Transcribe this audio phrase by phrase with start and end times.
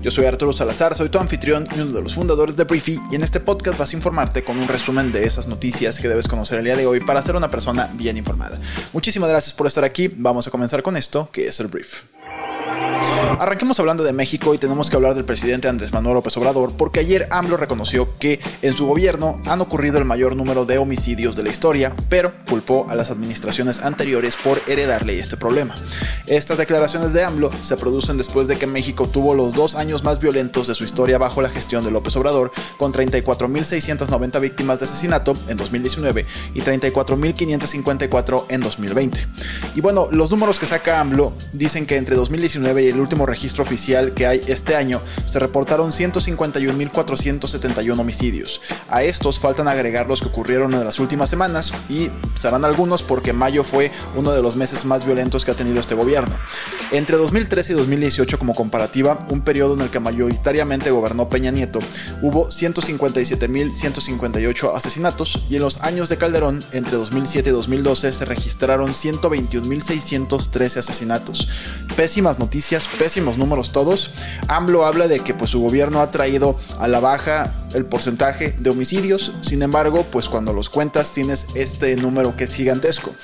[0.00, 3.16] Yo soy Arturo Salazar, soy tu anfitrión y uno de los fundadores de Briefy y
[3.16, 6.60] en este podcast vas a informarte con un resumen de esas noticias que debes conocer
[6.60, 8.60] el día de hoy para ser una persona bien informada.
[8.92, 12.02] Muchísimas gracias por estar aquí, vamos a comenzar con esto que es el Brief.
[13.38, 16.98] Arranquemos hablando de México y tenemos que hablar del presidente Andrés Manuel López Obrador porque
[16.98, 21.44] ayer AMLO reconoció que en su gobierno han ocurrido el mayor número de homicidios de
[21.44, 25.76] la historia, pero culpó a las administraciones anteriores por heredarle este problema.
[26.26, 30.18] Estas declaraciones de AMLO se producen después de que México tuvo los dos años más
[30.18, 35.34] violentos de su historia bajo la gestión de López Obrador, con 34.690 víctimas de asesinato
[35.46, 39.26] en 2019 y 34.554 en 2020.
[39.76, 43.62] Y bueno, los números que saca AMLO dicen que entre 2019 y el último registro
[43.62, 48.60] oficial que hay este año, se reportaron 151.471 homicidios.
[48.90, 53.32] A estos faltan agregar los que ocurrieron en las últimas semanas y serán algunos porque
[53.32, 56.34] mayo fue uno de los meses más violentos que ha tenido este gobierno.
[56.90, 61.80] Entre 2013 y 2018 como comparativa, un periodo en el que mayoritariamente gobernó Peña Nieto,
[62.22, 68.94] hubo 157.158 asesinatos y en los años de Calderón, entre 2007 y 2012, se registraron
[68.94, 71.48] 121.613 asesinatos.
[71.96, 74.12] Pésimas noticias, pésimas números todos.
[74.48, 78.70] AMLO habla de que pues su gobierno ha traído a la baja el porcentaje de
[78.70, 83.14] homicidios, sin embargo, pues cuando los cuentas tienes este número que es gigantesco.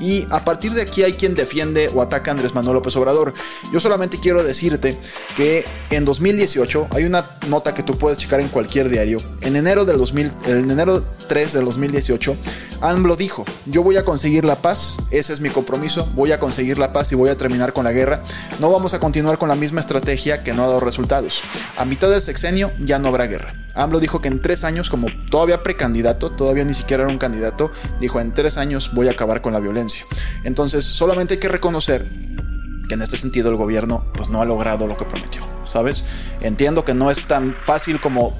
[0.00, 3.32] Y a partir de aquí hay quien defiende o ataca a Andrés Manuel López Obrador.
[3.72, 4.98] Yo solamente quiero decirte
[5.36, 9.18] que en 2018 hay una nota que tú puedes checar en cualquier diario.
[9.40, 12.36] En enero del 2000, en enero 3 del 2018
[12.84, 16.76] AMLO dijo, yo voy a conseguir la paz, ese es mi compromiso, voy a conseguir
[16.76, 18.22] la paz y voy a terminar con la guerra.
[18.60, 21.40] No vamos a continuar con la misma estrategia que no ha dado resultados.
[21.78, 23.54] A mitad del sexenio ya no habrá guerra.
[23.74, 27.72] AMLO dijo que en tres años, como todavía precandidato, todavía ni siquiera era un candidato,
[28.00, 30.04] dijo en tres años voy a acabar con la violencia.
[30.44, 32.06] Entonces solamente hay que reconocer
[32.86, 36.04] que en este sentido el gobierno pues no ha logrado lo que prometió, ¿sabes?
[36.42, 38.34] Entiendo que no es tan fácil como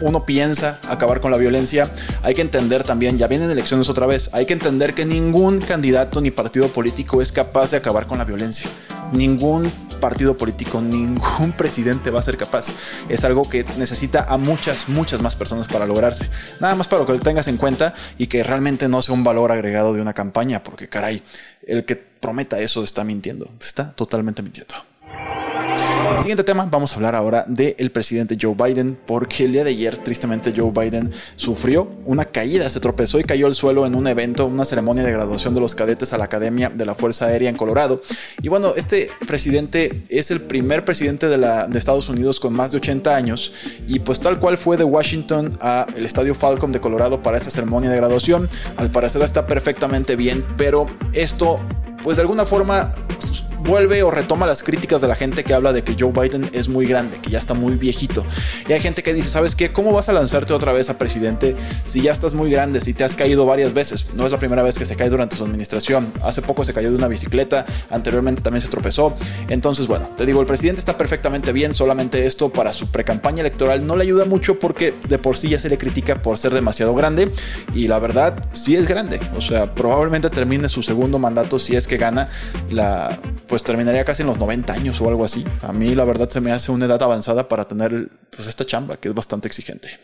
[0.00, 1.90] uno piensa acabar con la violencia,
[2.22, 6.20] hay que entender también, ya vienen elecciones otra vez, hay que entender que ningún candidato
[6.20, 8.68] ni partido político es capaz de acabar con la violencia.
[9.12, 12.68] Ningún partido político, ningún presidente va a ser capaz.
[13.08, 16.28] Es algo que necesita a muchas, muchas más personas para lograrse.
[16.60, 19.52] Nada más para que lo tengas en cuenta y que realmente no sea un valor
[19.52, 21.22] agregado de una campaña, porque caray,
[21.66, 24.74] el que prometa eso está mintiendo, está totalmente mintiendo.
[26.20, 29.96] Siguiente tema, vamos a hablar ahora del presidente Joe Biden, porque el día de ayer,
[29.96, 34.46] tristemente, Joe Biden sufrió una caída, se tropezó y cayó al suelo en un evento,
[34.46, 37.56] una ceremonia de graduación de los cadetes a la Academia de la Fuerza Aérea en
[37.56, 38.02] Colorado.
[38.42, 42.76] Y bueno, este presidente es el primer presidente de, de Estados Unidos con más de
[42.76, 43.52] 80 años,
[43.86, 47.88] y pues tal cual fue de Washington al Estadio Falcon de Colorado para esta ceremonia
[47.88, 51.58] de graduación, al parecer está perfectamente bien, pero esto,
[52.02, 52.94] pues de alguna forma
[53.62, 56.68] vuelve o retoma las críticas de la gente que habla de que Joe Biden es
[56.68, 58.24] muy grande, que ya está muy viejito.
[58.68, 59.72] Y hay gente que dice, ¿sabes qué?
[59.72, 63.04] ¿Cómo vas a lanzarte otra vez a presidente si ya estás muy grande, si te
[63.04, 64.10] has caído varias veces?
[64.14, 66.10] No es la primera vez que se cae durante su administración.
[66.22, 69.14] Hace poco se cayó de una bicicleta, anteriormente también se tropezó.
[69.48, 73.86] Entonces, bueno, te digo, el presidente está perfectamente bien, solamente esto para su precampaña electoral
[73.86, 76.94] no le ayuda mucho porque de por sí ya se le critica por ser demasiado
[76.94, 77.30] grande
[77.74, 79.20] y la verdad sí es grande.
[79.36, 82.28] O sea, probablemente termine su segundo mandato si es que gana
[82.70, 83.18] la
[83.50, 85.44] pues terminaría casi en los 90 años o algo así.
[85.62, 88.96] A mí la verdad se me hace una edad avanzada para tener pues esta chamba
[88.96, 89.98] que es bastante exigente.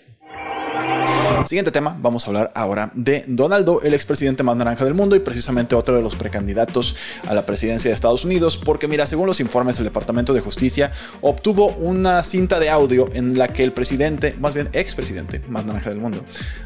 [1.45, 5.21] Siguiente tema, vamos a hablar ahora de Donaldo, el expresidente más naranja del mundo y
[5.21, 9.39] precisamente otro de los precandidatos a la presidencia de Estados Unidos, porque mira, según los
[9.39, 14.35] informes del Departamento de Justicia, obtuvo una cinta de audio en la que el presidente,
[14.41, 16.25] más bien expresidente más naranja del mundo,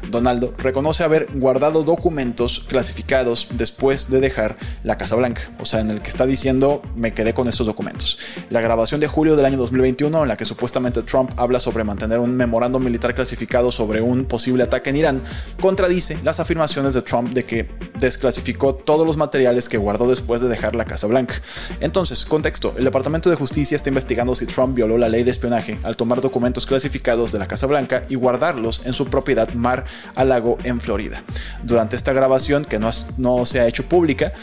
[0.09, 5.91] Donaldo, reconoce haber guardado documentos clasificados después de dejar la Casa Blanca, o sea, en
[5.91, 8.17] el que está diciendo me quedé con estos documentos.
[8.49, 12.19] La grabación de julio del año 2021 en la que supuestamente Trump habla sobre mantener
[12.19, 15.21] un memorando militar clasificado sobre un posible ataque en Irán,
[15.59, 17.69] contradice las afirmaciones de Trump de que
[17.99, 21.35] desclasificó todos los materiales que guardó después de dejar la Casa Blanca.
[21.79, 25.79] Entonces, contexto, el Departamento de Justicia está investigando si Trump violó la ley de espionaje
[25.83, 30.25] al tomar documentos clasificados de la Casa Blanca y guardarlos en su propiedad Mar a
[30.25, 31.23] Lago en Florida.
[31.63, 34.33] Durante esta grabación, que no, no se ha hecho pública,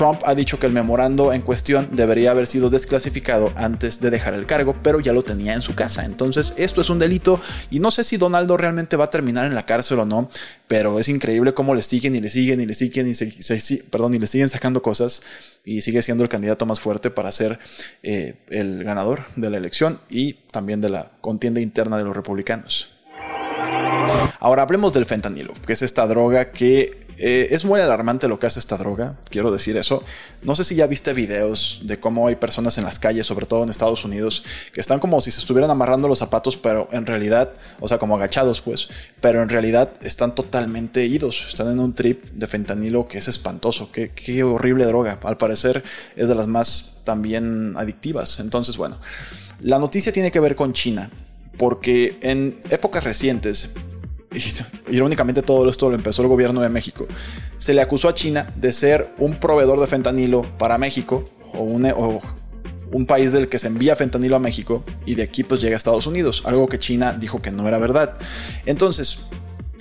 [0.00, 4.32] Trump ha dicho que el memorando en cuestión debería haber sido desclasificado antes de dejar
[4.32, 6.06] el cargo, pero ya lo tenía en su casa.
[6.06, 7.38] Entonces, esto es un delito
[7.70, 10.30] y no sé si Donaldo realmente va a terminar en la cárcel o no,
[10.68, 14.18] pero es increíble cómo le siguen y le siguen y le siguen y, perdón, y
[14.18, 15.20] le siguen sacando cosas
[15.66, 17.58] y sigue siendo el candidato más fuerte para ser
[18.02, 22.88] eh, el ganador de la elección y también de la contienda interna de los republicanos.
[24.38, 28.46] Ahora hablemos del fentanilo, que es esta droga que eh, es muy alarmante lo que
[28.46, 30.02] hace esta droga, quiero decir eso.
[30.40, 33.62] No sé si ya viste videos de cómo hay personas en las calles, sobre todo
[33.62, 37.52] en Estados Unidos, que están como si se estuvieran amarrando los zapatos, pero en realidad,
[37.78, 38.88] o sea, como agachados, pues,
[39.20, 43.92] pero en realidad están totalmente idos, están en un trip de fentanilo que es espantoso,
[43.92, 45.18] qué, qué horrible droga.
[45.22, 45.84] Al parecer
[46.16, 48.40] es de las más también adictivas.
[48.40, 48.98] Entonces, bueno,
[49.60, 51.10] la noticia tiene que ver con China,
[51.58, 53.72] porque en épocas recientes
[54.90, 57.06] irónicamente todo esto lo empezó el gobierno de México,
[57.58, 63.06] se le acusó a China de ser un proveedor de fentanilo para México o un,
[63.06, 66.06] país del que se envía fentanilo a México y de aquí pues llega a Estados
[66.06, 68.18] Unidos, algo que China dijo que no era verdad.
[68.66, 69.26] Entonces,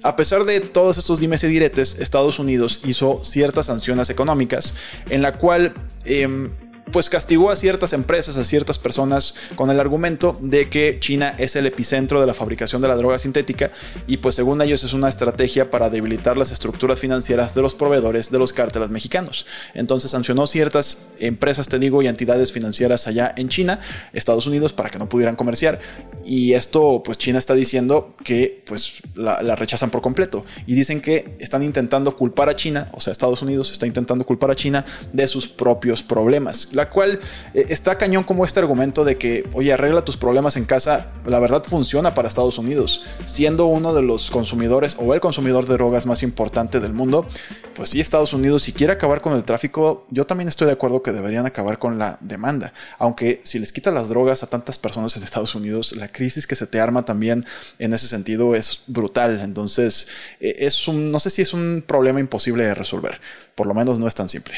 [0.02, 4.76] a pesar de todos estos dimes y diretes, Estados Unidos hizo ciertas sanciones económicas
[5.10, 5.74] en la cual...
[6.06, 6.50] Em,
[6.92, 11.56] pues castigó a ciertas empresas, a ciertas personas con el argumento de que China es
[11.56, 13.72] el epicentro de la fabricación de la droga sintética
[14.08, 18.32] y pues según ellos es una estrategia para debilitar las estructuras financieras de los proveedores
[18.32, 19.46] de los cárteles mexicanos.
[19.74, 23.80] Entonces sancionó ciertas empresas, te digo, y entidades financieras allá en China,
[24.14, 25.80] Estados Unidos, para que no pudieran comerciar.
[26.26, 31.02] Y esto pues China está diciendo que pues la, la rechazan por completo y dicen
[31.02, 34.86] que están intentando culpar a China, o sea, Estados Unidos está intentando culpar a China
[35.14, 37.20] de sus propios problemas la cual
[37.54, 41.42] eh, está cañón como este argumento de que, oye, arregla tus problemas en casa, la
[41.42, 46.06] verdad funciona para Estados Unidos, siendo uno de los consumidores o el consumidor de drogas
[46.06, 47.28] más importante del mundo,
[47.76, 51.04] pues sí, Estados Unidos, si quiere acabar con el tráfico, yo también estoy de acuerdo
[51.04, 55.18] que deberían acabar con la demanda, aunque si les quita las drogas a tantas personas
[55.18, 57.46] en Estados Unidos, la crisis que se te arma también
[57.78, 60.08] en ese sentido es brutal, entonces
[60.40, 63.20] eh, es un, no sé si es un problema imposible de resolver,
[63.56, 64.56] por lo menos no es tan simple.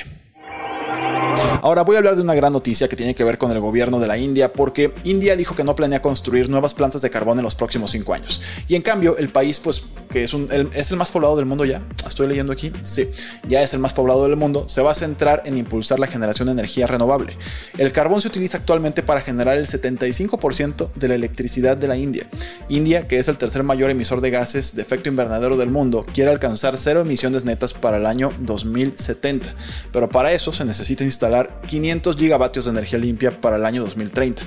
[1.62, 4.00] Ahora voy a hablar de una gran noticia que tiene que ver con el gobierno
[4.00, 7.44] de la India, porque India dijo que no planea construir nuevas plantas de carbón en
[7.44, 8.42] los próximos cinco años.
[8.68, 11.64] Y en cambio, el país, pues, que es, el, es el más poblado del mundo
[11.66, 13.10] ya, estoy leyendo aquí, sí,
[13.48, 16.48] ya es el más poblado del mundo, se va a centrar en impulsar la generación
[16.48, 17.38] de energía renovable.
[17.78, 22.28] El carbón se utiliza actualmente para generar el 75% de la electricidad de la India.
[22.70, 26.32] India, que es el tercer mayor emisor de gases de efecto invernadero del mundo, quiere
[26.32, 29.54] alcanzar cero emisiones netas para el año 2070.
[29.92, 34.42] Pero para eso se necesita instalar 500 gigavatios de energía limpia para el año 2030.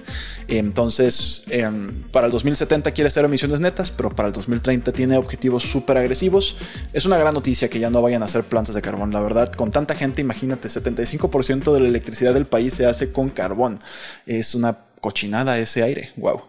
[0.48, 5.62] Entonces, em, para el 2070 quiere cero emisiones netas, pero para el 2030 tiene objetivos
[5.62, 6.56] súper agresivos.
[6.92, 9.12] Es una gran noticia que ya no vayan a hacer plantas de carbón.
[9.12, 13.28] La verdad, con tanta gente, imagínate, 75% de la electricidad del país se hace con
[13.28, 13.78] carbón.
[14.26, 16.10] Es una cochinada ese aire.
[16.16, 16.42] Wow.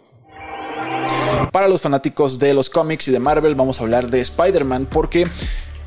[1.51, 5.27] Para los fanáticos de los cómics y de Marvel, vamos a hablar de Spider-Man porque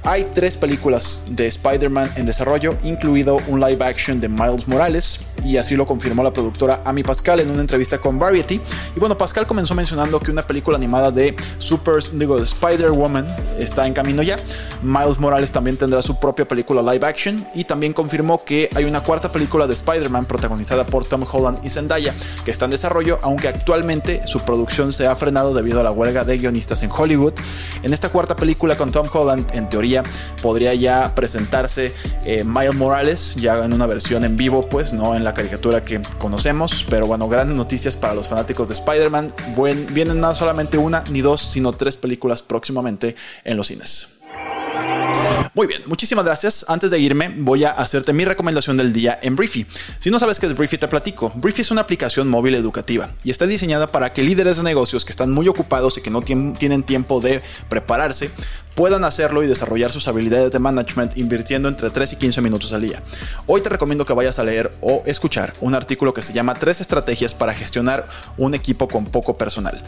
[0.09, 5.59] hay tres películas de Spider-Man en desarrollo, incluido un live action de Miles Morales, y
[5.59, 8.59] así lo confirmó la productora Amy Pascal en una entrevista con Variety.
[8.97, 13.93] Y bueno, Pascal comenzó mencionando que una película animada de Super, digo, Spider-Woman está en
[13.93, 14.39] camino ya.
[14.83, 19.03] Miles Morales también tendrá su propia película live action y también confirmó que hay una
[19.03, 22.15] cuarta película de Spider-Man protagonizada por Tom Holland y Zendaya
[22.47, 26.25] que está en desarrollo, aunque actualmente su producción se ha frenado debido a la huelga
[26.25, 27.35] de guionistas en Hollywood.
[27.83, 29.98] En esta cuarta película con Tom Holland, en teoría,
[30.43, 35.25] podría ya presentarse eh, Miles Morales, ya en una versión en vivo, pues no en
[35.25, 36.87] la caricatura que conocemos.
[36.89, 39.35] Pero bueno, grandes noticias para los fanáticos de Spider-Man.
[39.93, 44.18] Vienen no solamente una ni dos, sino tres películas próximamente en los cines.
[45.55, 46.65] Muy bien, muchísimas gracias.
[46.69, 49.67] Antes de irme, voy a hacerte mi recomendación del día en Briefy.
[49.99, 51.33] Si no sabes qué es Briefy, te platico.
[51.35, 55.13] Briefy es una aplicación móvil educativa y está diseñada para que líderes de negocios que
[55.13, 58.31] están muy ocupados y que no tienen tiempo de prepararse
[58.79, 62.83] puedan hacerlo y desarrollar sus habilidades de management invirtiendo entre 3 y 15 minutos al
[62.83, 63.03] día.
[63.49, 66.81] Hoy te recomiendo que vayas a leer o escuchar un artículo que se llama Tres
[66.81, 69.83] estrategias para gestionar un equipo con poco personal.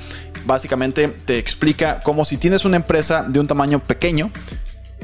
[0.44, 4.32] Básicamente te explica cómo si tienes una empresa de un tamaño pequeño,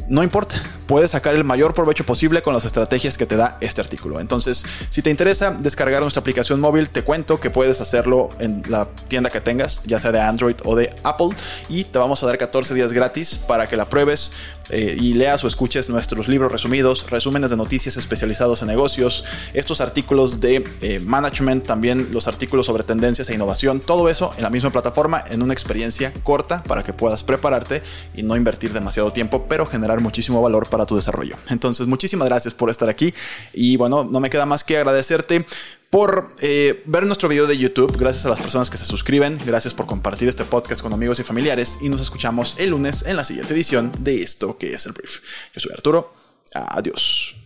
[0.09, 3.81] no importa, puedes sacar el mayor provecho posible con las estrategias que te da este
[3.81, 4.21] artículo.
[4.21, 8.87] Entonces, si te interesa descargar nuestra aplicación móvil, te cuento que puedes hacerlo en la
[9.09, 11.31] tienda que tengas, ya sea de Android o de Apple,
[11.69, 14.33] y te vamos a dar 14 días gratis para que la pruebes
[14.70, 19.80] eh, y leas o escuches nuestros libros resumidos, resúmenes de noticias especializados en negocios, estos
[19.80, 24.50] artículos de eh, management, también los artículos sobre tendencias e innovación, todo eso en la
[24.50, 27.82] misma plataforma en una experiencia corta para que puedas prepararte
[28.14, 31.37] y no invertir demasiado tiempo, pero generar muchísimo valor para tu desarrollo.
[31.49, 33.14] Entonces, muchísimas gracias por estar aquí
[33.52, 35.46] y bueno, no me queda más que agradecerte
[35.90, 37.97] por eh, ver nuestro video de YouTube.
[37.99, 39.38] Gracias a las personas que se suscriben.
[39.47, 41.78] Gracias por compartir este podcast con amigos y familiares.
[41.81, 45.21] Y nos escuchamos el lunes en la siguiente edición de esto que es el brief.
[45.55, 46.12] Yo soy Arturo.
[46.55, 47.37] Adiós.